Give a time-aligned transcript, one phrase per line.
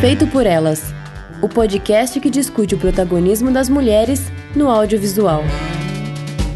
[0.00, 0.94] Feito por Elas
[1.42, 5.42] o podcast que discute o protagonismo das mulheres no audiovisual.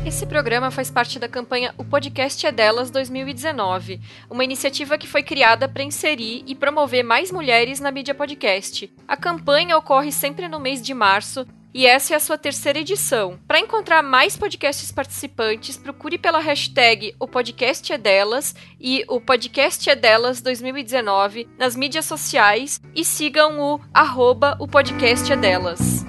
[0.07, 5.23] Esse programa faz parte da campanha O Podcast é Delas 2019, uma iniciativa que foi
[5.23, 8.91] criada para inserir e promover mais mulheres na mídia podcast.
[9.07, 13.37] A campanha ocorre sempre no mês de março e essa é a sua terceira edição.
[13.49, 19.91] Para encontrar mais podcasts participantes, procure pela hashtag O Podcast é Delas e o Podcast
[19.91, 26.07] é Delas 2019 nas mídias sociais e sigam o arroba O Podcast é Delas.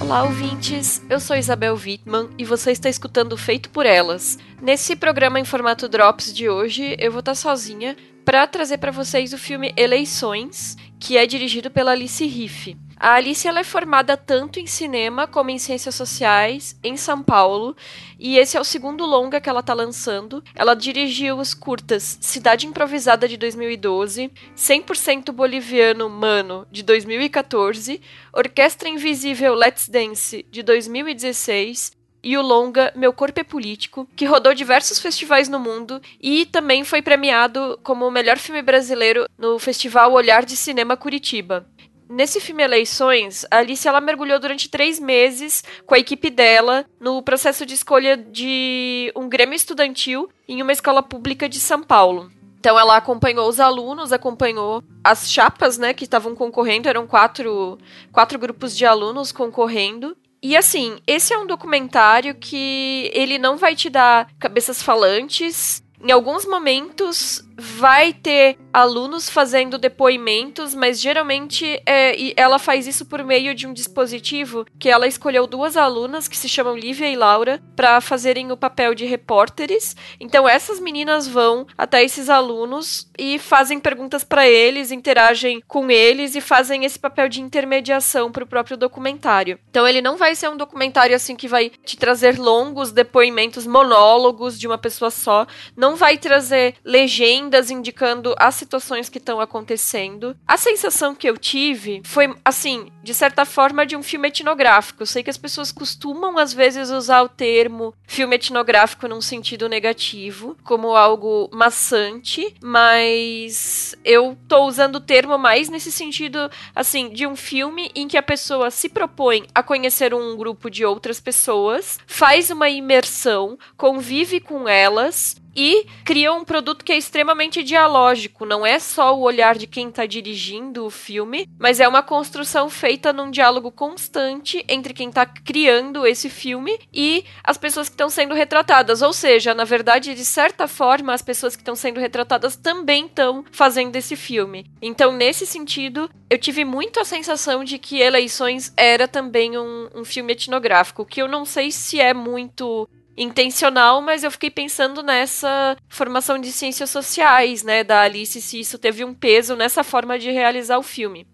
[0.00, 1.02] Olá, ouvintes!
[1.10, 4.38] Eu sou Isabel Wittmann e você está escutando Feito por Elas.
[4.62, 7.94] Nesse programa em formato Drops de hoje, eu vou estar sozinha
[8.26, 12.76] para trazer para vocês o filme Eleições, que é dirigido pela Alice Riff.
[12.96, 17.76] A Alice ela é formada tanto em cinema como em ciências sociais em São Paulo,
[18.18, 20.42] e esse é o segundo longa que ela está lançando.
[20.56, 28.00] Ela dirigiu os curtas Cidade Improvisada de 2012, 100% Boliviano Mano de 2014,
[28.32, 34.54] Orquestra Invisível Let's Dance de 2016 e o longa Meu Corpo é Político, que rodou
[34.54, 40.12] diversos festivais no mundo e também foi premiado como o melhor filme brasileiro no Festival
[40.12, 41.66] Olhar de Cinema Curitiba.
[42.08, 47.20] Nesse filme Eleições, a Alice ela mergulhou durante três meses com a equipe dela no
[47.20, 52.30] processo de escolha de um grêmio estudantil em uma escola pública de São Paulo.
[52.60, 57.78] Então ela acompanhou os alunos, acompanhou as chapas, né, que estavam concorrendo, eram quatro,
[58.12, 63.74] quatro grupos de alunos concorrendo, e assim, esse é um documentário que ele não vai
[63.74, 65.82] te dar cabeças falantes.
[66.02, 73.24] Em alguns momentos vai ter alunos fazendo depoimentos, mas geralmente é, ela faz isso por
[73.24, 77.62] meio de um dispositivo que ela escolheu duas alunas que se chamam Lívia e Laura
[77.74, 79.96] para fazerem o papel de repórteres.
[80.20, 86.34] Então essas meninas vão até esses alunos e fazem perguntas para eles, interagem com eles
[86.34, 89.58] e fazem esse papel de intermediação para o próprio documentário.
[89.70, 94.58] Então ele não vai ser um documentário assim que vai te trazer longos depoimentos, monólogos
[94.58, 100.36] de uma pessoa só, não vai trazer legendas legendas indicando as situações que estão acontecendo.
[100.46, 105.02] A sensação que eu tive foi, assim, de certa forma, de um filme etnográfico.
[105.02, 109.68] Eu sei que as pessoas costumam, às vezes, usar o termo filme etnográfico num sentido
[109.68, 117.26] negativo, como algo maçante, mas eu tô usando o termo mais nesse sentido, assim, de
[117.26, 121.98] um filme em que a pessoa se propõe a conhecer um grupo de outras pessoas,
[122.06, 128.44] faz uma imersão, convive com elas e cria um produto que é extremamente dialógico.
[128.44, 132.68] Não é só o olhar de quem está dirigindo o filme, mas é uma construção
[132.68, 138.10] feita num diálogo constante entre quem está criando esse filme e as pessoas que estão
[138.10, 139.00] sendo retratadas.
[139.00, 143.44] Ou seja, na verdade, de certa forma, as pessoas que estão sendo retratadas também estão
[143.50, 144.66] fazendo esse filme.
[144.82, 150.04] Então, nesse sentido, eu tive muito a sensação de que Eleições era também um, um
[150.04, 155.76] filme etnográfico, que eu não sei se é muito intencional, mas eu fiquei pensando nessa
[155.88, 160.30] formação de ciências sociais, né, da Alice, se isso teve um peso nessa forma de
[160.30, 161.26] realizar o filme.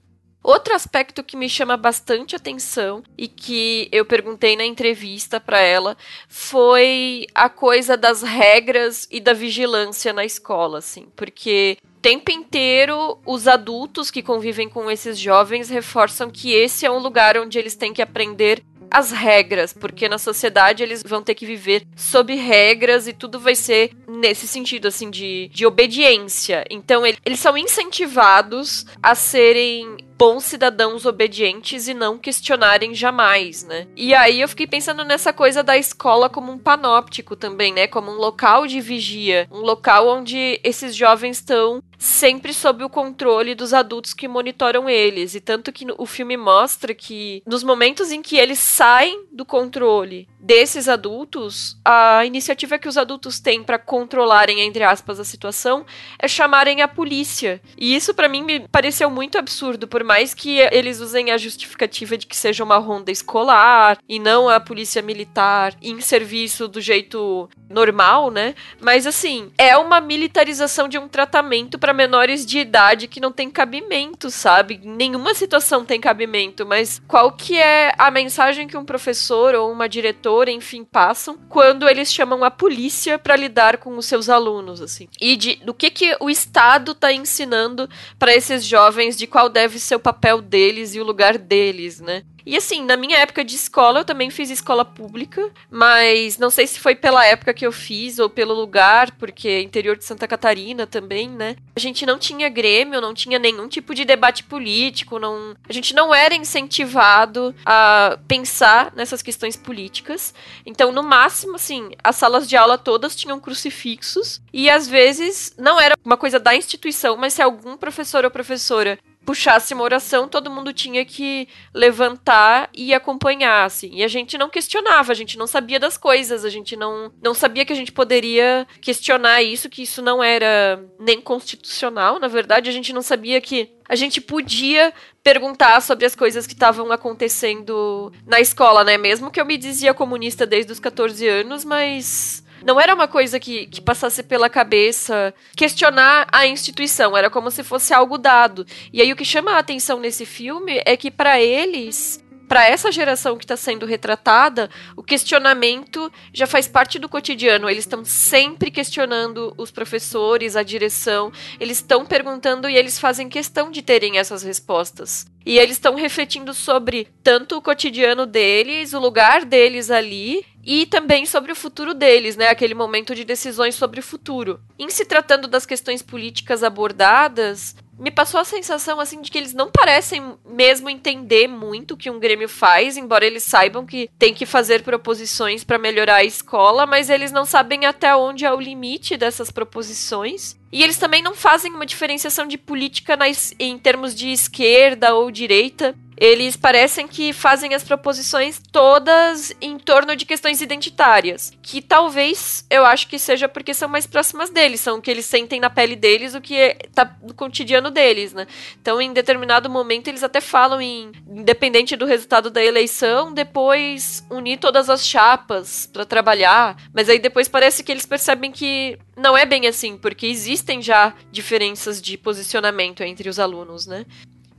[0.42, 5.96] Outro aspecto que me chama bastante atenção e que eu perguntei na entrevista para ela
[6.28, 13.46] foi a coisa das regras e da vigilância na escola, assim, porque tempo inteiro os
[13.46, 17.92] adultos que convivem com esses jovens reforçam que esse é um lugar onde eles têm
[17.92, 18.60] que aprender
[18.92, 23.54] as regras, porque na sociedade eles vão ter que viver sob regras e tudo vai
[23.54, 26.64] ser nesse sentido, assim, de, de obediência.
[26.70, 33.88] Então, ele, eles são incentivados a serem bons cidadãos obedientes e não questionarem jamais, né?
[33.96, 37.88] E aí eu fiquei pensando nessa coisa da escola como um panóptico também, né?
[37.88, 43.56] Como um local de vigia, um local onde esses jovens estão sempre sob o controle
[43.56, 45.34] dos adultos que monitoram eles.
[45.34, 50.28] E tanto que o filme mostra que nos momentos em que eles saem do controle
[50.42, 55.86] desses adultos, a iniciativa que os adultos têm para controlarem, entre aspas, a situação
[56.18, 57.62] é chamarem a polícia.
[57.78, 62.18] E isso para mim me pareceu muito absurdo, por mais que eles usem a justificativa
[62.18, 67.48] de que seja uma ronda escolar e não a polícia militar em serviço do jeito
[67.70, 68.56] normal, né?
[68.80, 73.48] Mas assim, é uma militarização de um tratamento para menores de idade que não tem
[73.48, 74.80] cabimento, sabe?
[74.82, 79.88] Nenhuma situação tem cabimento, mas qual que é a mensagem que um professor ou uma
[79.88, 85.08] diretora enfim, passam quando eles chamam a polícia para lidar com os seus alunos, assim.
[85.20, 87.88] E de, do que que o Estado tá ensinando
[88.18, 92.24] para esses jovens de qual deve ser o papel deles e o lugar deles, né?
[92.44, 96.66] E assim, na minha época de escola, eu também fiz escola pública, mas não sei
[96.66, 100.86] se foi pela época que eu fiz ou pelo lugar, porque interior de Santa Catarina
[100.86, 101.56] também, né?
[101.76, 105.94] A gente não tinha grêmio, não tinha nenhum tipo de debate político, não, a gente
[105.94, 110.34] não era incentivado a pensar nessas questões políticas.
[110.66, 115.80] Então, no máximo, assim, as salas de aula todas tinham crucifixos e às vezes não
[115.80, 120.50] era uma coisa da instituição, mas se algum professor ou professora puxasse uma oração, todo
[120.50, 123.90] mundo tinha que levantar e acompanhar, assim.
[123.92, 127.34] E a gente não questionava, a gente não sabia das coisas, a gente não, não
[127.34, 132.68] sabia que a gente poderia questionar isso, que isso não era nem constitucional, na verdade,
[132.68, 134.92] a gente não sabia que a gente podia
[135.22, 138.96] perguntar sobre as coisas que estavam acontecendo na escola, né?
[138.96, 143.38] Mesmo que eu me dizia comunista desde os 14 anos, mas não era uma coisa
[143.38, 148.66] que, que passasse pela cabeça questionar a instituição, era como se fosse algo dado.
[148.92, 152.22] E aí o que chama a atenção nesse filme é que para eles
[152.52, 157.66] para essa geração que está sendo retratada, o questionamento já faz parte do cotidiano.
[157.66, 163.70] Eles estão sempre questionando os professores, a direção, eles estão perguntando e eles fazem questão
[163.70, 165.24] de terem essas respostas.
[165.46, 171.26] E eles estão refletindo sobre tanto o cotidiano deles, o lugar deles ali, e também
[171.26, 172.48] sobre o futuro deles, né?
[172.48, 174.60] Aquele momento de decisões sobre o futuro.
[174.78, 179.52] Em se tratando das questões políticas abordadas, me passou a sensação assim de que eles
[179.52, 184.34] não parecem mesmo entender muito o que um Grêmio faz, embora eles saibam que tem
[184.34, 188.60] que fazer proposições para melhorar a escola, mas eles não sabem até onde é o
[188.60, 190.56] limite dessas proposições.
[190.72, 195.30] E eles também não fazem uma diferenciação de política nas, em termos de esquerda ou
[195.30, 202.64] direita eles parecem que fazem as proposições todas em torno de questões identitárias, que talvez
[202.70, 205.68] eu acho que seja porque são mais próximas deles, são o que eles sentem na
[205.68, 208.46] pele deles, o que está no cotidiano deles, né?
[208.80, 214.60] Então, em determinado momento, eles até falam em, independente do resultado da eleição, depois unir
[214.60, 219.44] todas as chapas para trabalhar, mas aí depois parece que eles percebem que não é
[219.44, 224.06] bem assim, porque existem já diferenças de posicionamento entre os alunos, né?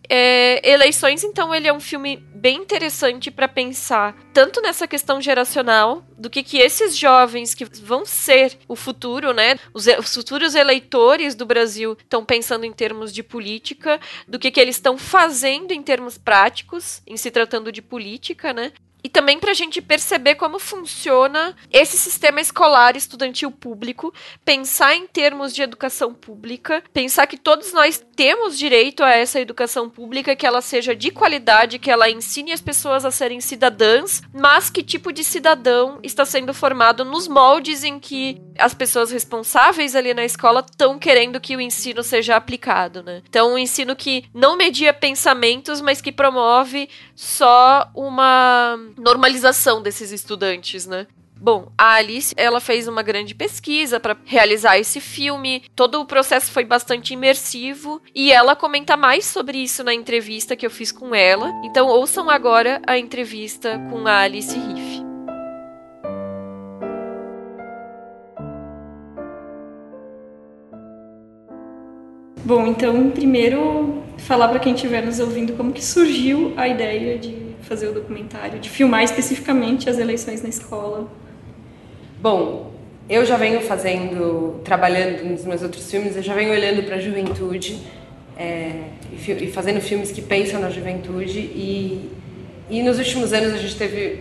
[0.10, 6.04] É, Eleições, então, ele é um filme bem interessante para pensar tanto nessa questão geracional
[6.18, 11.36] do que que esses jovens que vão ser o futuro, né, os, os futuros eleitores
[11.36, 15.82] do Brasil estão pensando em termos de política, do que que eles estão fazendo em
[15.82, 18.74] termos práticos, em se tratando de política, né,
[19.04, 24.14] e também para a gente perceber como funciona esse sistema escolar estudantil público,
[24.46, 29.90] pensar em termos de educação pública, pensar que todos nós temos direito a essa educação
[29.90, 34.70] pública, que ela seja de qualidade, que ela ensine as pessoas a serem cidadãs, mas
[34.70, 40.14] que tipo de cidadão está sendo formado nos moldes em que as pessoas responsáveis ali
[40.14, 43.22] na escola estão querendo que o ensino seja aplicado, né?
[43.28, 50.86] Então, um ensino que não media pensamentos, mas que promove só uma normalização desses estudantes,
[50.86, 51.08] né?
[51.44, 55.66] Bom, a Alice, ela fez uma grande pesquisa para realizar esse filme.
[55.76, 60.66] Todo o processo foi bastante imersivo e ela comenta mais sobre isso na entrevista que
[60.66, 61.52] eu fiz com ela.
[61.66, 64.93] Então, ouçam agora a entrevista com a Alice Riff.
[72.46, 77.38] Bom, então, primeiro falar para quem estiver nos ouvindo como que surgiu a ideia de
[77.62, 81.10] fazer o documentário, de filmar especificamente as eleições na escola?
[82.22, 82.74] Bom,
[83.10, 87.00] eu já venho fazendo, trabalhando nos meus outros filmes, eu já venho olhando para a
[87.00, 87.80] juventude
[88.38, 92.10] é, e, fazendo filmes que pensam na juventude e,
[92.70, 94.20] e nos últimos anos a gente teve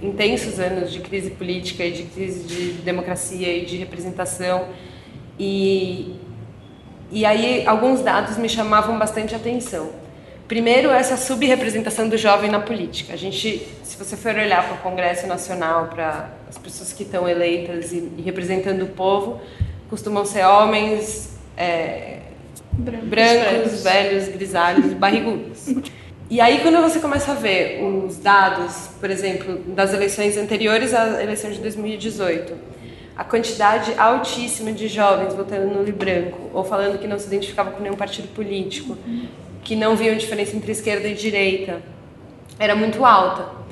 [0.00, 4.68] intensos anos de crise política e de crise de democracia e de representação
[5.38, 6.14] e
[7.12, 9.90] e aí alguns dados me chamavam bastante atenção.
[10.48, 13.12] Primeiro, essa subrepresentação do jovem na política.
[13.12, 17.28] A gente, se você for olhar para o Congresso Nacional, para as pessoas que estão
[17.28, 19.40] eleitas e, e representando o povo,
[19.88, 22.18] costumam ser homens é,
[22.72, 25.68] brancos, brancos velhos, grisalhos, barrigudos.
[26.30, 31.22] E aí, quando você começa a ver os dados, por exemplo, das eleições anteriores à
[31.22, 32.71] eleição de 2018,
[33.16, 37.70] a quantidade altíssima de jovens votando no e branco, ou falando que não se identificava
[37.70, 38.96] com nenhum partido político,
[39.62, 41.82] que não viam diferença entre esquerda e direita
[42.58, 43.62] era muito alta.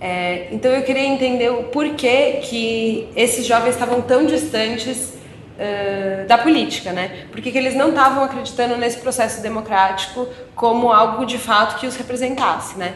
[0.00, 5.14] É, então eu queria entender o porquê que esses jovens estavam tão distantes
[5.56, 7.26] uh, da política, né?
[7.30, 11.86] Por que, que eles não estavam acreditando nesse processo democrático como algo de fato que
[11.86, 12.94] os representasse, né?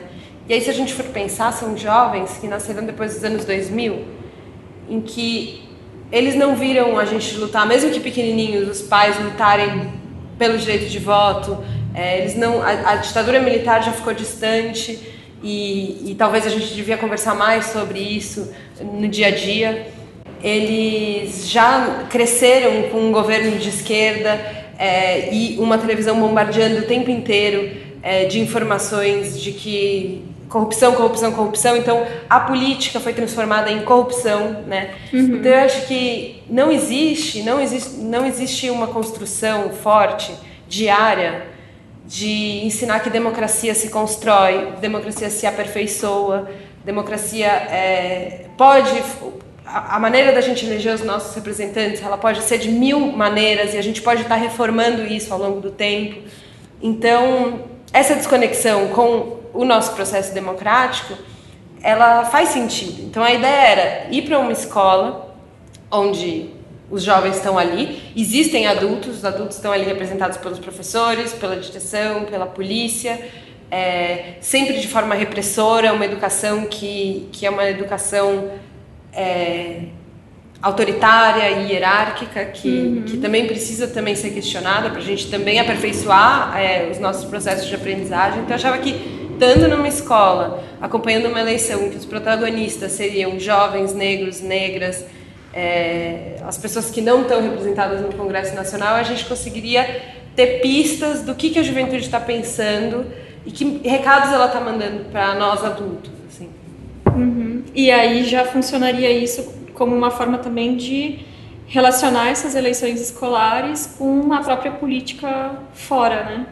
[0.48, 4.04] E aí se a gente for pensar, são jovens que nasceram depois dos anos 2000,
[4.88, 5.69] em que
[6.10, 9.92] eles não viram a gente lutar, mesmo que pequenininhos, os pais lutarem
[10.38, 11.62] pelo direito de voto,
[11.94, 14.98] é, eles não, a, a, ditadura militar já ficou distante
[15.42, 19.88] e, e talvez a gente devia conversar mais sobre isso no dia a dia.
[20.42, 24.40] Eles já cresceram com um governo de esquerda
[24.78, 27.70] é, e uma televisão bombardeando o tempo inteiro
[28.02, 31.76] é, de informações de que corrupção, corrupção, corrupção.
[31.76, 34.90] Então a política foi transformada em corrupção, né?
[35.12, 35.36] Uhum.
[35.36, 40.34] Então eu acho que não existe, não existe, não existe uma construção forte
[40.68, 41.46] diária
[42.04, 46.50] de ensinar que democracia se constrói, democracia se aperfeiçoa,
[46.84, 49.00] democracia é, pode
[49.64, 53.78] a, maneira da gente eleger os nossos representantes, ela pode ser de mil maneiras e
[53.78, 56.22] a gente pode estar reformando isso ao longo do tempo.
[56.82, 57.60] Então,
[57.92, 61.14] essa desconexão com o nosso processo democrático,
[61.82, 63.02] ela faz sentido.
[63.02, 65.34] Então, a ideia era ir para uma escola
[65.90, 66.50] onde
[66.90, 72.24] os jovens estão ali, existem adultos, os adultos estão ali representados pelos professores, pela direção,
[72.24, 73.20] pela polícia,
[73.70, 78.50] é, sempre de forma repressora, uma educação que, que é uma educação
[79.12, 79.82] é,
[80.60, 83.02] autoritária e hierárquica que, uhum.
[83.02, 87.68] que também precisa também ser questionada para a gente também aperfeiçoar é, os nossos processos
[87.68, 88.40] de aprendizagem.
[88.40, 93.40] Então eu achava que estando numa escola, acompanhando uma eleição em que os protagonistas seriam
[93.40, 95.06] jovens negros, negras,
[95.54, 100.02] é, as pessoas que não estão representadas no Congresso Nacional, a gente conseguiria
[100.36, 103.06] ter pistas do que, que a juventude está pensando
[103.46, 106.10] e que recados ela está mandando para nós adultos.
[106.28, 106.50] Assim.
[107.06, 107.64] Uhum.
[107.74, 111.20] E aí já funcionaria isso como uma forma também de
[111.66, 116.46] relacionar essas eleições escolares com a própria política fora, né?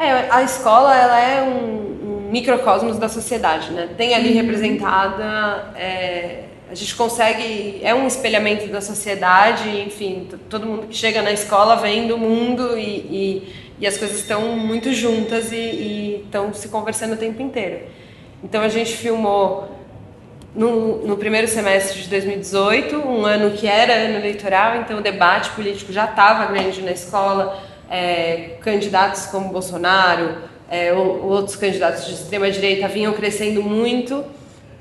[0.00, 3.88] É, a escola ela é um, um microcosmos da sociedade, né?
[3.96, 4.36] Tem ali uhum.
[4.36, 11.20] representada, é, a gente consegue, é um espelhamento da sociedade, enfim, todo mundo que chega
[11.20, 16.54] na escola vem do mundo e, e, e as coisas estão muito juntas e estão
[16.54, 17.80] se conversando o tempo inteiro.
[18.44, 19.68] Então a gente filmou
[20.54, 25.50] no, no, primeiro semestre de 2018, um ano que era ano eleitoral, então o debate
[25.50, 27.60] político já estava grande na escola,
[27.90, 34.24] é, candidatos como Bolsonaro, é, ou, outros candidatos de extrema direita vinham crescendo muito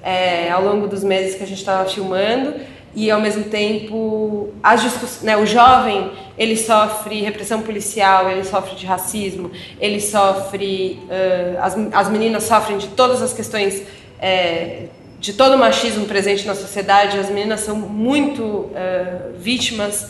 [0.03, 2.53] é, ao longo dos meses que a gente estava filmando.
[2.95, 4.49] E ao mesmo tempo
[5.21, 11.75] né, o jovem ele sofre repressão policial, ele sofre de racismo, ele sofre uh, as,
[11.93, 13.83] as meninas sofrem de todas as questões
[14.19, 14.87] é,
[15.19, 20.09] de todo o machismo presente na sociedade, as meninas são muito uh, vítimas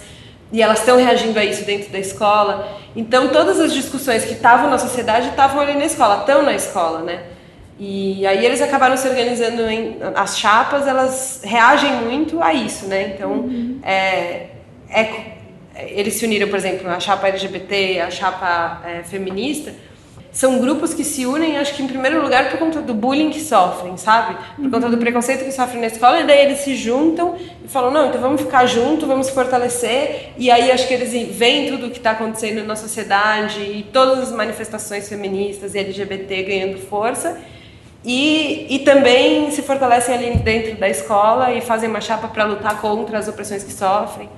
[0.51, 2.79] e elas estão reagindo a isso dentro da escola.
[2.95, 6.99] Então, todas as discussões que estavam na sociedade estavam ali na escola, estão na escola,
[7.01, 7.23] né?
[7.79, 13.13] E aí eles acabaram se organizando em as chapas, elas reagem muito a isso, né?
[13.15, 13.79] Então, uhum.
[13.83, 14.47] é,
[14.89, 15.29] é,
[15.87, 19.73] eles se uniram, por exemplo, a chapa LGBT, a chapa é, feminista
[20.31, 23.41] são grupos que se unem, acho que em primeiro lugar por conta do bullying que
[23.41, 24.37] sofrem, sabe?
[24.55, 24.71] Por uhum.
[24.71, 28.09] conta do preconceito que sofrem na escola, e daí eles se juntam e falam: não,
[28.09, 30.31] então vamos ficar juntos, vamos se fortalecer.
[30.37, 34.19] E aí acho que eles veem tudo o que está acontecendo na sociedade e todas
[34.19, 37.39] as manifestações feministas e LGBT ganhando força.
[38.05, 42.79] E, e também se fortalecem ali dentro da escola e fazem uma chapa para lutar
[42.79, 44.29] contra as opressões que sofrem.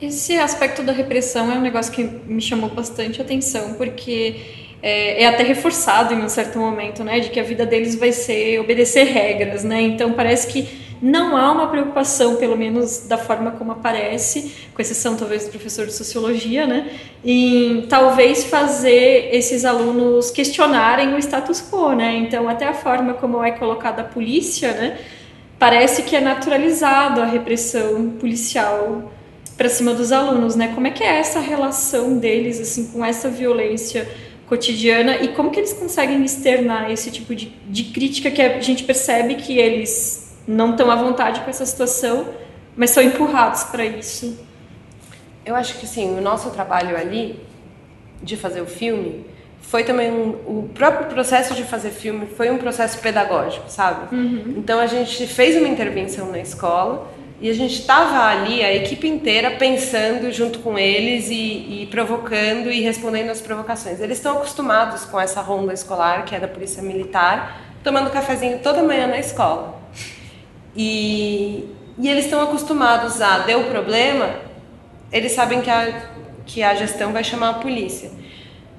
[0.00, 5.26] Esse aspecto da repressão é um negócio que me chamou bastante atenção, porque é, é,
[5.26, 9.04] até reforçado em um certo momento, né, de que a vida deles vai ser obedecer
[9.04, 9.80] regras, né?
[9.82, 15.16] Então parece que não há uma preocupação, pelo menos da forma como aparece, com exceção
[15.16, 16.90] talvez do professor de sociologia, né,
[17.24, 22.16] em talvez fazer esses alunos questionarem o status quo, né?
[22.16, 24.98] Então até a forma como é colocada a polícia, né,
[25.58, 29.12] parece que é naturalizado a repressão policial
[29.58, 30.72] para cima dos alunos, né?
[30.74, 34.08] Como é que é essa relação deles assim com essa violência?
[34.50, 38.82] Cotidiana e como que eles conseguem externar esse tipo de, de crítica que a gente
[38.82, 42.26] percebe que eles não estão à vontade com essa situação,
[42.76, 44.36] mas são empurrados para isso.
[45.46, 47.38] Eu acho que sim, o nosso trabalho ali
[48.20, 49.24] de fazer o filme
[49.60, 54.12] foi também um, o próprio processo de fazer filme foi um processo pedagógico, sabe?
[54.12, 54.54] Uhum.
[54.56, 57.08] Então a gente fez uma intervenção na escola
[57.40, 62.70] e a gente estava ali, a equipe inteira, pensando junto com eles e, e, provocando
[62.70, 63.98] e respondendo às provocações.
[63.98, 68.82] Eles estão acostumados com essa ronda escolar, que é da Polícia Militar, tomando cafezinho toda
[68.82, 69.80] manhã na escola.
[70.76, 71.64] E,
[71.98, 74.34] e eles estão acostumados a, deu problema,
[75.10, 76.10] eles sabem que a,
[76.44, 78.10] que a gestão vai chamar a polícia.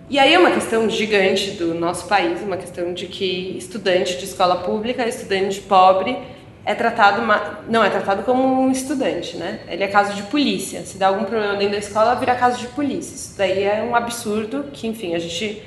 [0.08, 4.26] E aí é uma questão gigante do nosso país, uma questão de que estudante de
[4.26, 6.16] escola pública, estudante pobre,
[6.64, 7.22] é tratado
[7.68, 9.62] não é tratado como um estudante, né?
[9.68, 10.82] Ele é caso de polícia.
[10.82, 13.16] Se dá algum problema dentro da escola, vira caso de polícia.
[13.16, 15.64] Isso daí é um absurdo que, enfim, a gente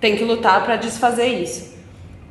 [0.00, 1.76] tem que lutar para desfazer isso.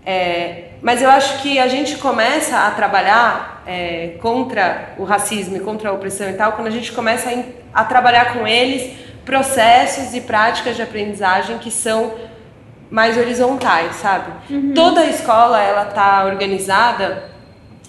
[0.05, 5.59] É, mas eu acho que a gente começa a trabalhar é, contra o racismo e
[5.59, 10.13] contra a opressão e tal, quando a gente começa a, a trabalhar com eles processos
[10.13, 12.13] e práticas de aprendizagem que são
[12.89, 14.31] mais horizontais, sabe?
[14.49, 14.73] Uhum.
[14.73, 17.36] Toda a escola ela tá organizada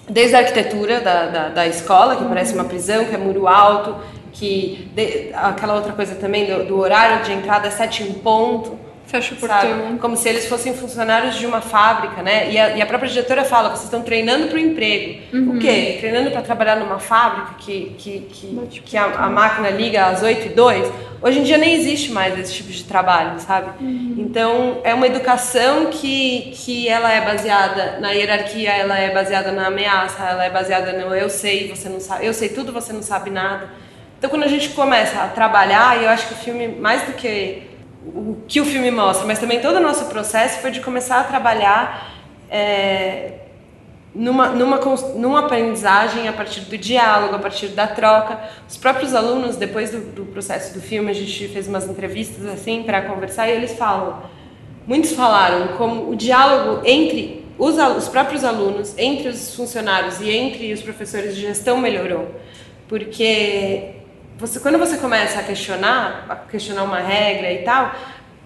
[0.09, 3.95] desde a arquitetura da, da, da escola, que parece uma prisão, que é muro alto,
[4.31, 8.77] que de, aquela outra coisa também do, do horário de entrada é sete em ponto.
[9.09, 9.97] Fecha o portão.
[9.97, 12.51] Como se eles fossem funcionários de uma fábrica, né?
[12.51, 15.19] E a, e a própria diretora fala, vocês estão treinando para o emprego.
[15.33, 15.55] Uhum.
[15.55, 15.97] O quê?
[15.99, 20.45] Treinando para trabalhar numa fábrica que, que, que, que a, a, máquina liga às 8
[20.45, 20.91] e 2?
[21.23, 23.83] Hoje em dia nem existe mais esse tipo de trabalho, sabe?
[23.83, 24.13] Uhum.
[24.19, 29.67] Então, é uma educação que, que ela é baseada na hierarquia, ela é baseada na
[29.67, 33.01] ameaça, ela é baseada no eu sei, você não sabe, eu sei tudo, você não
[33.01, 33.69] sabe nada.
[34.19, 37.13] Então, quando a gente começa a trabalhar, e eu acho que o filme, mais do
[37.13, 37.68] que
[38.05, 41.23] o que o filme mostra, mas também todo o nosso processo foi de começar a
[41.23, 42.13] trabalhar
[42.49, 43.33] é,
[44.13, 44.77] numa, numa,
[45.15, 48.39] numa aprendizagem a partir do diálogo, a partir da troca.
[48.67, 52.83] Os próprios alunos, depois do, do processo do filme, a gente fez umas entrevistas assim
[52.83, 54.23] para conversar e eles falam,
[54.87, 60.71] muitos falaram como o diálogo entre os, os próprios alunos, entre os funcionários e entre
[60.71, 62.33] os professores de gestão melhorou,
[62.87, 63.98] porque
[64.39, 67.93] você, quando você começa a questionar, a questionar uma regra e tal,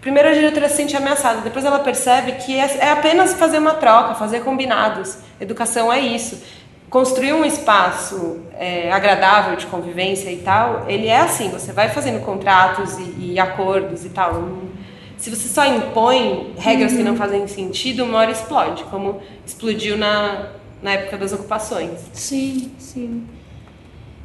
[0.01, 3.75] primeiro a diretora se sente ameaçada, depois ela percebe que é, é apenas fazer uma
[3.75, 5.19] troca, fazer combinados.
[5.39, 6.41] Educação é isso.
[6.89, 12.23] Construir um espaço é, agradável de convivência e tal, ele é assim, você vai fazendo
[12.25, 14.49] contratos e, e acordos e tal.
[15.17, 16.97] Se você só impõe regras uhum.
[16.97, 20.49] que não fazem sentido, uma hora explode, como explodiu na,
[20.81, 21.99] na época das ocupações.
[22.13, 23.27] Sim, sim.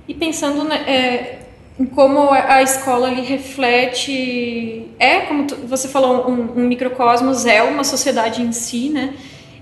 [0.06, 1.47] E pensando, né, é,
[1.86, 7.84] como a escola ali reflete é como tu, você falou um, um, microcosmos é uma
[7.84, 9.14] sociedade em si né?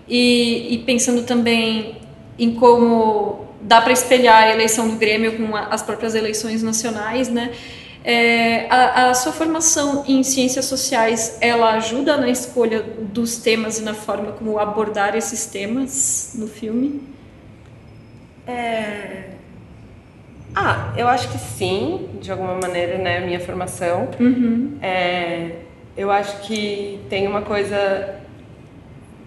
[0.09, 1.97] E, e pensando também
[2.39, 7.53] em como dá para espelhar a eleição do Grêmio com as próprias eleições nacionais né?
[8.03, 13.83] É, a, a, sua formação em ciências sociais ela ajuda na escolha dos temas e
[13.83, 17.03] na forma como abordar esses temas no filme?
[18.47, 19.37] É
[20.59, 23.21] ah, eu acho que sim, de alguma maneira, né?
[23.21, 24.09] Minha formação.
[24.19, 24.79] Uhum.
[24.81, 25.51] É,
[25.95, 28.15] eu acho que tem uma coisa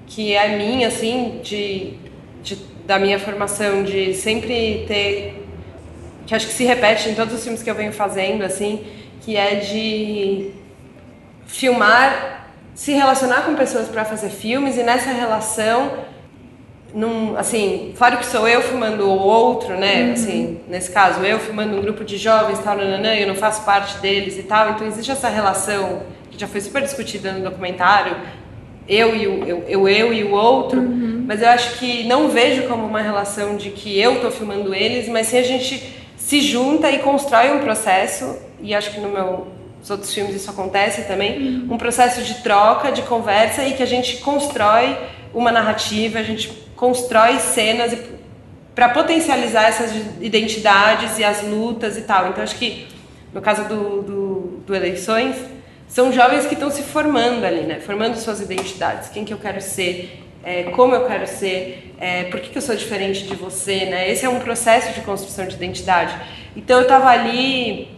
[0.07, 1.93] que é minha, assim, de,
[2.41, 2.55] de,
[2.87, 5.45] da minha formação, de sempre ter.
[6.25, 8.83] que acho que se repete em todos os filmes que eu venho fazendo, assim,
[9.21, 10.49] que é de
[11.45, 15.91] filmar, se relacionar com pessoas para fazer filmes e nessa relação
[16.93, 20.05] num, assim, claro que sou eu filmando o outro, né?
[20.05, 20.13] Uhum.
[20.13, 23.97] Assim, nesse caso, eu filmando um grupo de jovens, tal, nananã, eu não faço parte
[23.99, 24.71] deles e tal.
[24.71, 28.15] Então existe essa relação que já foi super discutida no documentário,
[28.87, 30.79] eu e o eu, eu, eu e o outro.
[30.79, 31.25] Uhum.
[31.27, 35.07] Mas eu acho que não vejo como uma relação de que eu estou filmando eles,
[35.07, 38.35] mas sim a gente se junta e constrói um processo.
[38.61, 39.47] E acho que no meu
[39.79, 41.73] nos outros filmes isso acontece também, uhum.
[41.75, 44.97] um processo de troca, de conversa e que a gente constrói
[45.33, 47.93] uma narrativa, a gente constrói cenas
[48.73, 52.29] para potencializar essas identidades e as lutas e tal.
[52.29, 52.87] Então, acho que
[53.33, 55.35] no caso do, do, do Eleições,
[55.89, 57.79] são jovens que estão se formando ali, né?
[57.79, 59.09] Formando suas identidades.
[59.09, 62.61] Quem que eu quero ser, é, como eu quero ser, é, por que, que eu
[62.61, 64.09] sou diferente de você, né?
[64.09, 66.15] Esse é um processo de construção de identidade.
[66.55, 67.89] Então, eu estava ali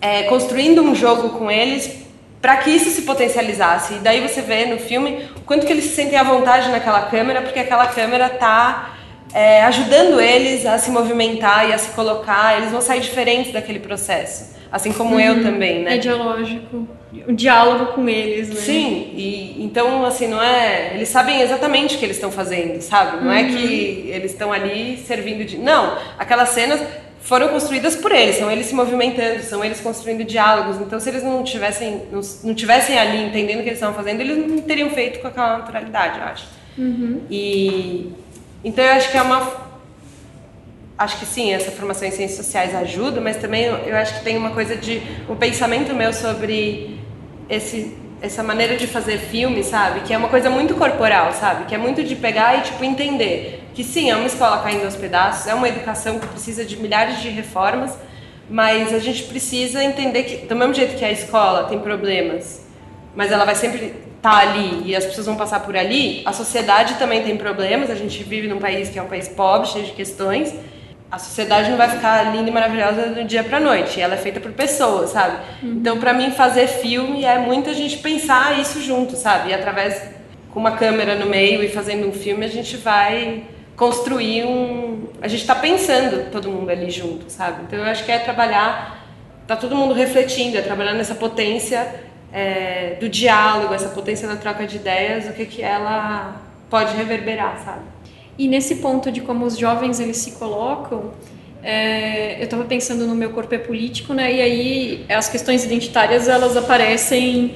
[0.00, 2.05] é, construindo um jogo com eles
[2.40, 3.94] para que isso se potencializasse.
[3.94, 7.02] E daí você vê no filme o quanto que eles se sentem à vontade naquela
[7.02, 8.94] câmera, porque aquela câmera está
[9.32, 12.56] é, ajudando eles a se movimentar e a se colocar.
[12.56, 15.20] Eles vão sair diferentes daquele processo, assim como uhum.
[15.20, 15.94] eu também, né?
[15.94, 16.88] É dialógico,
[17.26, 18.56] o diálogo com eles, né?
[18.56, 19.12] Sim.
[19.14, 23.16] E então assim não é, eles sabem exatamente o que eles estão fazendo, sabe?
[23.16, 23.32] Não uhum.
[23.32, 25.98] é que eles estão ali servindo de, não.
[26.18, 26.80] Aquelas cenas
[27.26, 30.80] foram construídas por eles, são eles se movimentando, são eles construindo diálogos.
[30.80, 34.20] Então, se eles não tivessem, não, não tivessem ali entendendo o que eles estavam fazendo,
[34.20, 36.46] eles não teriam feito com aquela naturalidade, eu acho.
[36.78, 37.22] Uhum.
[37.28, 38.12] E
[38.62, 39.66] então eu acho que é uma
[40.96, 44.36] acho que sim, essa formação em ciências sociais ajuda, mas também eu, acho que tem
[44.36, 46.98] uma coisa de um pensamento meu sobre
[47.50, 50.00] esse essa maneira de fazer filme, sabe?
[50.00, 51.66] Que é uma coisa muito corporal, sabe?
[51.66, 54.96] Que é muito de pegar e tipo entender que sim, é uma escola caindo aos
[54.96, 57.94] pedaços, é uma educação que precisa de milhares de reformas,
[58.48, 62.64] mas a gente precisa entender que do mesmo jeito que a escola tem problemas,
[63.14, 66.32] mas ela vai sempre estar tá ali e as pessoas vão passar por ali, a
[66.32, 69.84] sociedade também tem problemas, a gente vive num país que é um país pobre, cheio
[69.84, 70.54] de questões,
[71.10, 74.00] a sociedade não vai ficar linda e maravilhosa do dia para noite.
[74.00, 75.36] Ela é feita por pessoas, sabe?
[75.62, 75.74] Uhum.
[75.74, 79.50] Então, para mim, fazer filme é muito a gente pensar isso junto, sabe?
[79.50, 80.02] E através
[80.52, 83.44] com uma câmera no meio e fazendo um filme, a gente vai
[83.76, 85.06] construir um.
[85.22, 87.62] A gente está pensando todo mundo ali junto, sabe?
[87.66, 89.06] Então eu acho que é trabalhar,
[89.46, 91.86] tá todo mundo refletindo, é trabalhar nessa potência
[92.32, 96.36] é, do diálogo, essa potência da troca de ideias, o que que ela
[96.68, 97.82] pode reverberar, sabe?
[98.38, 101.12] E nesse ponto de como os jovens eles se colocam,
[101.62, 104.32] é, eu estava pensando no meu corpo é político, né?
[104.32, 107.54] E aí as questões identitárias elas aparecem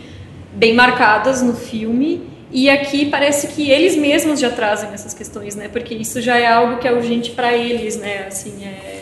[0.52, 5.68] bem marcadas no filme e aqui parece que eles mesmos já trazem essas questões, né?
[5.68, 8.26] Porque isso já é algo que é urgente para eles, né?
[8.26, 9.00] Assim, é,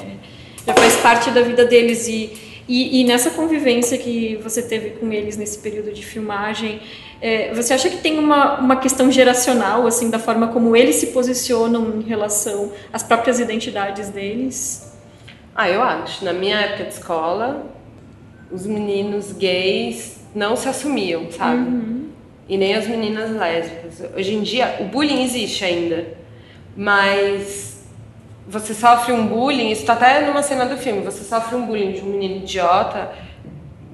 [0.66, 2.30] já faz parte da vida deles e,
[2.68, 6.80] e, e, nessa convivência que você teve com eles nesse período de filmagem,
[7.20, 11.08] é, você acha que tem uma, uma questão geracional, assim, da forma como eles se
[11.08, 14.92] posicionam em relação às próprias identidades deles?
[15.54, 16.24] Ah, eu acho.
[16.24, 17.66] Na minha época de escola,
[18.52, 21.68] os meninos gays não se assumiam, sabe?
[21.68, 21.98] Uhum
[22.48, 24.02] e nem as meninas lésbicas.
[24.16, 26.06] Hoje em dia, o bullying existe ainda,
[26.74, 27.77] mas
[28.48, 31.92] você sofre um bullying, isso tá até numa cena do filme, você sofre um bullying
[31.92, 33.10] de um menino idiota,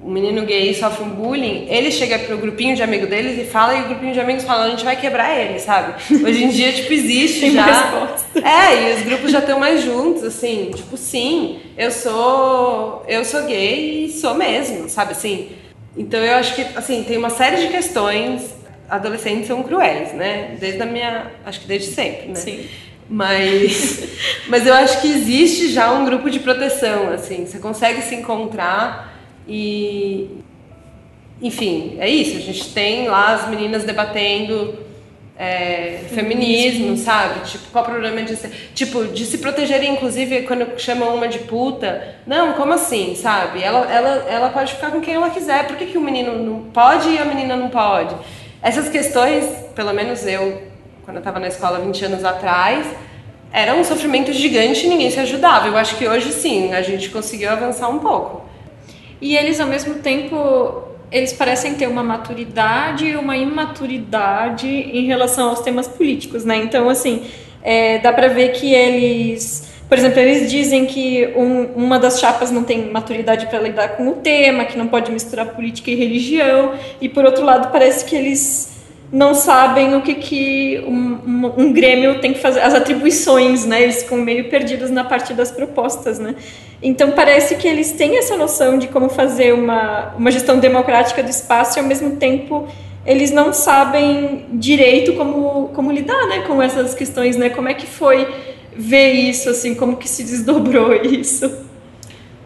[0.01, 3.75] um menino gay sofre um bullying, ele chega pro grupinho de amigos deles e fala,
[3.75, 5.95] e o grupinho de amigos fala, a gente vai quebrar ele, sabe?
[6.23, 8.15] Hoje em dia, tipo, existe já.
[8.35, 13.03] É, e os grupos já estão mais juntos, assim, tipo, sim, eu sou.
[13.07, 15.49] Eu sou gay e sou mesmo, sabe assim?
[15.97, 18.53] Então eu acho que assim tem uma série de questões.
[18.87, 20.57] Adolescentes são cruéis, né?
[20.59, 22.35] Desde a minha, acho que desde sempre, né?
[22.35, 22.67] Sim.
[23.09, 24.03] Mas,
[24.47, 27.45] mas eu acho que existe já um grupo de proteção, assim.
[27.45, 29.13] Você consegue se encontrar
[29.47, 30.29] e,
[31.41, 32.37] enfim, é isso.
[32.37, 34.85] A gente tem lá as meninas debatendo
[35.37, 37.41] é, feminismo, sabe?
[37.41, 38.71] Tipo, qual o problema de ser.
[38.73, 42.15] Tipo, de se protegerem, inclusive, quando chamam uma de puta.
[42.25, 43.61] Não, como assim, sabe?
[43.61, 45.67] Ela, ela, ela pode ficar com quem ela quiser.
[45.67, 48.15] Por que, que o menino não pode e a menina não pode?
[48.61, 50.61] Essas questões, pelo menos eu,
[51.05, 52.87] quando eu estava na escola 20 anos atrás,
[53.53, 55.67] era um sofrimento gigante e ninguém se ajudava.
[55.67, 58.43] Eu acho que hoje sim, a gente conseguiu avançar um pouco.
[59.21, 65.49] E eles, ao mesmo tempo, eles parecem ter uma maturidade e uma imaturidade em relação
[65.49, 66.57] aos temas políticos, né?
[66.57, 67.23] Então, assim,
[67.63, 72.49] é, dá para ver que eles, por exemplo, eles dizem que um, uma das chapas
[72.49, 76.73] não tem maturidade para lidar com o tema, que não pode misturar política e religião,
[76.99, 78.74] e por outro lado, parece que eles
[79.11, 83.83] não sabem o que, que um, um, grêmio tem que fazer, as atribuições, né?
[83.83, 86.35] Eles ficam meio perdidos na parte das propostas, né?
[86.81, 91.29] Então parece que eles têm essa noção de como fazer uma, uma gestão democrática do
[91.29, 92.67] espaço e ao mesmo tempo
[93.05, 96.43] eles não sabem direito como, como lidar, né?
[96.47, 97.49] Com essas questões, né?
[97.49, 98.27] Como é que foi
[98.75, 101.64] ver isso, assim, como que se desdobrou isso?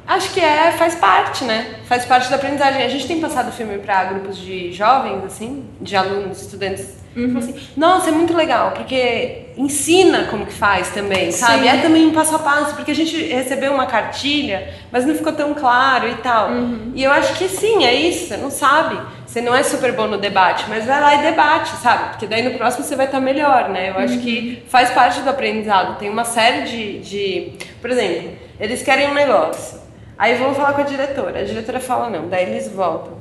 [0.09, 1.75] Acho que é, faz parte, né?
[1.85, 2.81] Faz parte da aprendizagem.
[2.81, 6.97] A gente tem passado o filme para grupos de jovens, assim, de alunos, estudantes.
[7.15, 7.37] Uhum.
[7.37, 11.61] Assim, Nossa, é muito legal, porque ensina como que faz também, sabe?
[11.61, 11.67] Sim.
[11.67, 15.31] É também um passo a passo, porque a gente recebeu uma cartilha, mas não ficou
[15.31, 16.49] tão claro e tal.
[16.49, 16.91] Uhum.
[16.95, 18.99] E eu acho que sim, é isso, você não sabe.
[19.27, 22.09] Você não é super bom no debate, mas vai lá e debate, sabe?
[22.09, 23.91] Porque daí no próximo você vai estar melhor, né?
[23.91, 24.21] Eu acho uhum.
[24.21, 25.99] que faz parte do aprendizado.
[25.99, 27.51] Tem uma série de, de.
[27.79, 29.88] Por exemplo, eles querem um negócio.
[30.19, 31.39] Aí vão falar com a diretora.
[31.39, 33.13] A diretora fala não, daí eles voltam.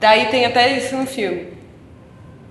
[0.00, 1.48] Daí tem até isso no filme.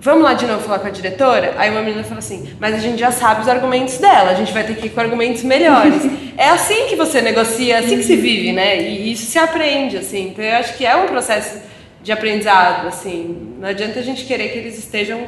[0.00, 1.54] Vamos lá de novo falar com a diretora?
[1.58, 4.52] Aí uma menina fala assim, mas a gente já sabe os argumentos dela, a gente
[4.52, 6.02] vai ter que ir com argumentos melhores.
[6.38, 8.80] é assim que você negocia, é assim que se vive, né?
[8.80, 10.28] E isso se aprende, assim.
[10.28, 11.60] Então eu acho que é um processo
[12.00, 13.56] de aprendizado, assim.
[13.58, 15.26] Não adianta a gente querer que eles estejam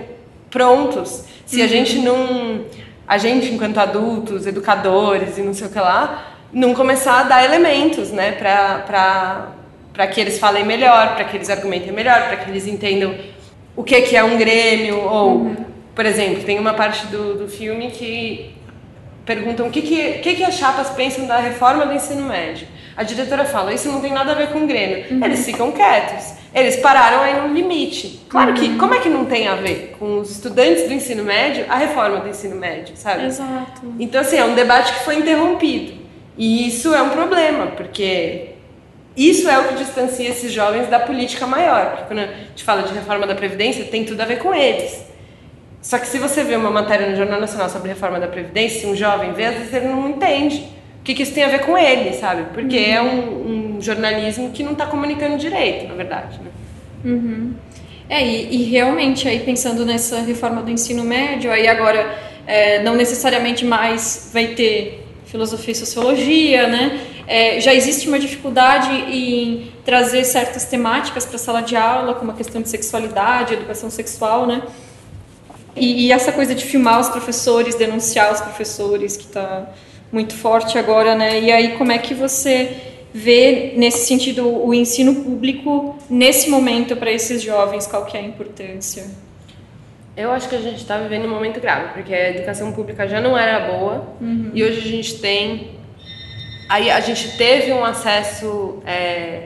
[0.48, 1.24] prontos.
[1.44, 1.68] Se a uhum.
[1.68, 2.64] gente não.
[3.08, 7.44] A gente, enquanto adultos, educadores e não sei o que lá, não começar a dar
[7.44, 12.66] elementos, né, para que eles falem melhor, para que eles argumentem melhor, para que eles
[12.66, 13.14] entendam
[13.76, 15.56] o que, que é um grêmio, ou, uhum.
[15.94, 18.54] por exemplo, tem uma parte do, do filme que
[19.24, 22.66] perguntam o que, que, que, que as chapas pensam da reforma do ensino médio.
[22.96, 25.04] A diretora fala, isso não tem nada a ver com o Grêmio.
[25.08, 25.24] Uhum.
[25.24, 26.32] Eles ficam quietos.
[26.52, 28.20] Eles pararam aí no limite.
[28.28, 28.78] Claro que, uhum.
[28.78, 32.18] como é que não tem a ver com os estudantes do ensino médio, a reforma
[32.18, 33.26] do ensino médio, sabe?
[33.26, 33.94] Exato.
[34.00, 35.97] Então, assim, é um debate que foi interrompido.
[36.38, 38.50] E isso é um problema, porque
[39.16, 41.90] isso é o que distancia esses jovens da política maior.
[41.90, 45.04] Porque quando a gente fala de reforma da Previdência, tem tudo a ver com eles.
[45.82, 48.86] Só que se você vê uma matéria no Jornal Nacional sobre reforma da Previdência, se
[48.86, 50.68] um jovem vê, às vezes ele não entende
[51.00, 52.44] o que, que isso tem a ver com ele, sabe?
[52.54, 52.92] Porque uhum.
[52.92, 56.38] é um, um, jornalismo que não está comunicando direito, na verdade.
[56.38, 56.50] Né?
[57.04, 57.54] Uhum.
[58.08, 62.94] É, e, e, realmente, aí pensando nessa reforma do ensino médio, aí agora é, não
[62.94, 67.00] necessariamente mais vai ter filosofia e sociologia, né?
[67.26, 72.30] É, já existe uma dificuldade em trazer certas temáticas para a sala de aula, como
[72.30, 74.62] a questão de sexualidade, educação sexual, né?
[75.76, 79.70] E, e essa coisa de filmar os professores, denunciar os professores, que está
[80.10, 81.40] muito forte agora, né?
[81.40, 82.76] E aí como é que você
[83.12, 87.86] vê nesse sentido o ensino público nesse momento para esses jovens?
[87.86, 89.27] Qual que é a importância?
[90.18, 93.20] Eu acho que a gente está vivendo um momento grave, porque a educação pública já
[93.20, 94.50] não era boa uhum.
[94.52, 95.78] e hoje a gente tem.
[96.68, 99.44] Aí a gente teve um acesso, é,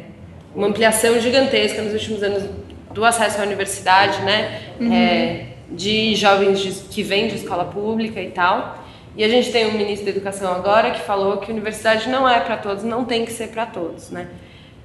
[0.56, 2.44] uma ampliação gigantesca nos últimos anos
[2.90, 4.62] do acesso à universidade, né?
[4.80, 4.90] Uhum.
[4.94, 8.82] É, de jovens de, que vêm de escola pública e tal.
[9.14, 12.26] E a gente tem um ministro da Educação agora que falou que a universidade não
[12.26, 14.26] é para todos, não tem que ser para todos, né?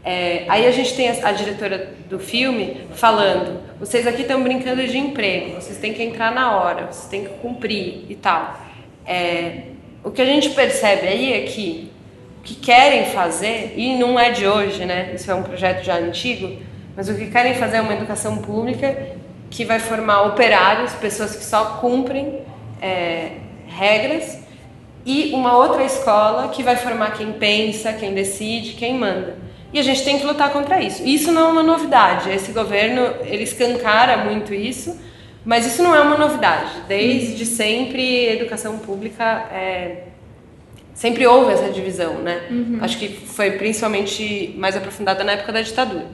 [0.10, 4.88] É, aí a gente tem a, a, diretora do filme falando: vocês aqui estão brincando
[4.88, 8.58] de emprego, vocês têm que entrar na hora, vocês têm que cumprir e tal.
[9.06, 9.64] É,
[10.06, 11.92] o que a gente percebe aí é que
[12.40, 15.12] o que querem fazer, e não é de hoje, né?
[15.14, 16.58] Isso é um projeto já antigo,
[16.96, 19.10] mas o que querem fazer é uma educação pública
[19.50, 22.40] que vai formar operários, pessoas que só cumprem
[22.82, 23.32] é,
[23.68, 24.40] regras,
[25.06, 29.47] e uma outra escola que vai formar quem pensa, quem decide, quem manda.
[29.74, 31.06] E a gente tem que lutar contra isso.
[31.06, 32.30] Isso não é uma novidade.
[32.30, 34.98] Esse governo, ele escancara muito isso,
[35.44, 36.72] mas isso não é uma novidade.
[36.88, 40.04] Desde sempre, educação pública é,
[40.94, 42.48] sempre houve essa divisão, né?
[42.50, 42.80] Uhum.
[42.82, 46.08] Acho que foi principalmente mais aprofundada na época da ditadura.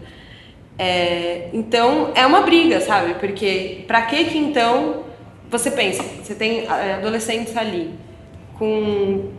[0.77, 3.13] É, então, é uma briga, sabe?
[3.15, 5.03] Porque para que que então
[5.49, 7.91] você pensa, você tem é, adolescentes ali
[8.57, 9.29] com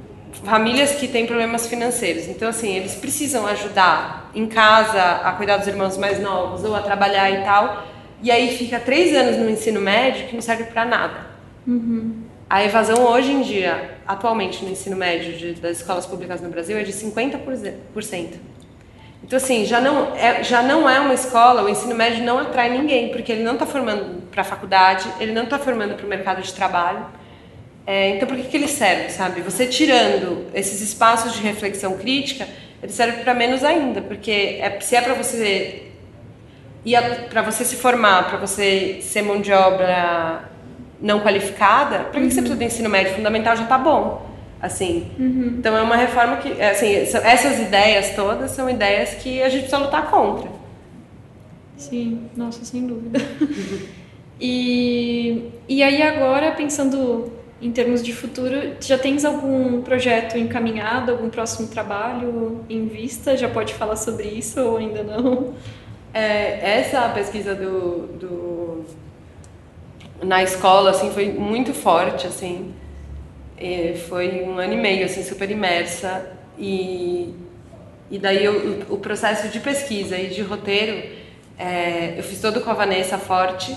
[0.42, 2.26] famílias que têm problemas financeiros.
[2.28, 6.80] Então, assim, eles precisam ajudar em casa a cuidar dos irmãos mais novos ou a
[6.80, 7.86] trabalhar e tal.
[8.22, 11.26] E aí fica três anos no ensino médio que não serve para nada.
[11.66, 12.22] Uhum.
[12.48, 16.76] A evasão hoje em dia, atualmente no ensino médio de, das escolas públicas no Brasil,
[16.76, 18.34] é de 50%.
[19.22, 22.68] Então, assim, já não, é, já não é uma escola, o ensino médio não atrai
[22.76, 26.08] ninguém, porque ele não está formando para a faculdade, ele não está formando para o
[26.08, 27.06] mercado de trabalho.
[27.86, 29.42] É, então, por que, que ele serve, sabe?
[29.42, 32.48] Você tirando esses espaços de reflexão crítica,
[32.82, 35.82] ele serve para menos ainda, porque é, se é para você
[37.30, 40.50] para você se formar, para você ser mão de obra
[41.00, 42.30] não qualificada, para que, uhum.
[42.30, 44.26] você precisa do ensino médio fundamental já está bom,
[44.60, 45.10] assim.
[45.18, 45.56] Uhum.
[45.58, 49.62] Então é uma reforma que, é, assim, essas ideias todas são ideias que a gente
[49.62, 50.50] precisa lutar contra.
[51.76, 53.18] Sim, nossa, sem dúvida.
[54.40, 57.32] e, e aí agora pensando
[57.64, 63.38] em termos de futuro, já tens algum projeto encaminhado, algum próximo trabalho em vista?
[63.38, 65.54] Já pode falar sobre isso ou ainda não?
[66.12, 68.84] É, essa pesquisa do, do,
[70.22, 72.72] na escola assim foi muito forte assim
[73.58, 77.34] e foi um ano e meio assim super imersa e
[78.10, 81.08] e daí eu, o, processo de pesquisa e de roteiro
[81.58, 83.76] é, eu fiz todo com a Vanessa Forte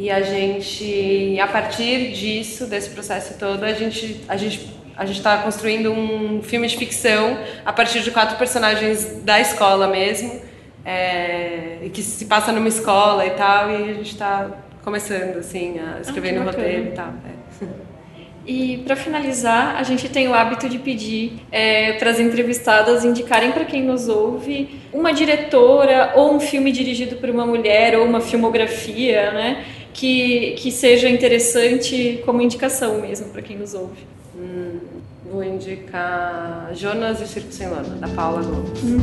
[0.00, 5.18] e a gente, a partir disso, desse processo todo, a gente a gente a gente
[5.18, 10.40] está construindo um filme de ficção a partir de quatro personagens da escola mesmo,
[10.86, 14.48] é, que se passa numa escola e tal, e a gente está
[14.82, 17.12] começando assim a escrever ah, no roteiro e tal.
[17.26, 17.90] É.
[18.46, 23.52] E para finalizar, a gente tem o hábito de pedir é, para as entrevistadas indicarem
[23.52, 28.20] para quem nos ouve uma diretora ou um filme dirigido por uma mulher ou uma
[28.20, 29.64] filmografia, né?
[29.92, 34.06] Que, que seja interessante como indicação mesmo para quem nos ouve.
[34.36, 34.78] Hum,
[35.30, 38.82] vou indicar Jonas e o Circo Sem Lona, da Paula Gomes.
[38.82, 38.98] Hum.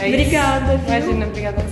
[0.00, 0.76] é obrigada.
[0.76, 0.88] Viu?
[0.88, 1.64] Imagina, obrigada.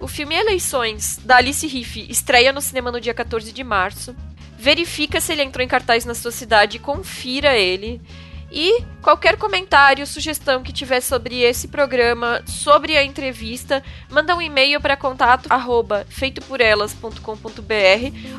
[0.00, 4.14] O filme Eleições, da Alice Riff, estreia no cinema no dia 14 de março.
[4.58, 8.00] Verifica se ele entrou em cartaz na sua cidade e confira ele.
[8.56, 14.80] E qualquer comentário, sugestão que tiver sobre esse programa, sobre a entrevista, manda um e-mail
[14.80, 16.06] para contato arroba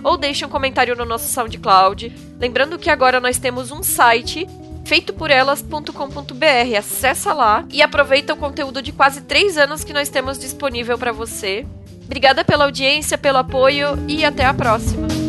[0.02, 2.16] ou deixe um comentário no nosso SoundCloud.
[2.40, 4.48] Lembrando que agora nós temos um site
[4.86, 6.78] feitoporelas.com.br.
[6.78, 11.12] Acessa lá e aproveita o conteúdo de quase três anos que nós temos disponível para
[11.12, 11.66] você.
[12.06, 15.25] Obrigada pela audiência, pelo apoio e até a próxima.